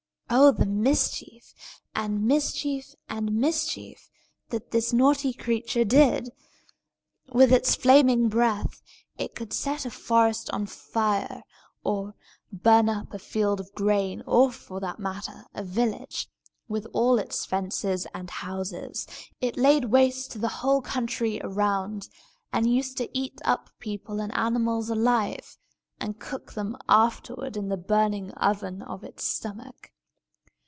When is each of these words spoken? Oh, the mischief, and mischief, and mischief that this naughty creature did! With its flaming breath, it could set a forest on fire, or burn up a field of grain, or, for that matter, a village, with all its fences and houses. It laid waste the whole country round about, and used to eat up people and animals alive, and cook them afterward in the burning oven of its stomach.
Oh, 0.33 0.53
the 0.53 0.65
mischief, 0.65 1.53
and 1.93 2.23
mischief, 2.25 2.95
and 3.09 3.33
mischief 3.35 4.09
that 4.47 4.71
this 4.71 4.93
naughty 4.93 5.33
creature 5.33 5.83
did! 5.83 6.29
With 7.33 7.51
its 7.51 7.75
flaming 7.75 8.29
breath, 8.29 8.81
it 9.17 9.35
could 9.35 9.51
set 9.51 9.85
a 9.85 9.91
forest 9.91 10.49
on 10.51 10.67
fire, 10.67 11.43
or 11.83 12.15
burn 12.49 12.87
up 12.87 13.13
a 13.13 13.19
field 13.19 13.59
of 13.59 13.75
grain, 13.75 14.23
or, 14.25 14.53
for 14.53 14.79
that 14.79 14.99
matter, 14.99 15.47
a 15.53 15.65
village, 15.65 16.29
with 16.69 16.85
all 16.93 17.19
its 17.19 17.45
fences 17.45 18.07
and 18.13 18.29
houses. 18.29 19.05
It 19.41 19.57
laid 19.57 19.85
waste 19.91 20.39
the 20.39 20.47
whole 20.63 20.81
country 20.81 21.41
round 21.43 22.03
about, 22.05 22.09
and 22.63 22.73
used 22.73 22.95
to 22.99 23.09
eat 23.17 23.41
up 23.43 23.69
people 23.79 24.21
and 24.21 24.33
animals 24.33 24.89
alive, 24.89 25.57
and 25.99 26.19
cook 26.21 26.53
them 26.53 26.77
afterward 26.87 27.57
in 27.57 27.67
the 27.67 27.75
burning 27.75 28.31
oven 28.35 28.81
of 28.81 29.03
its 29.03 29.25
stomach. 29.25 29.91